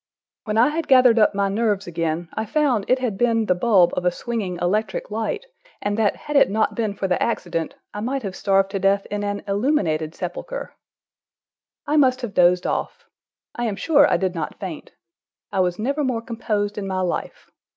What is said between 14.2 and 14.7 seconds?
not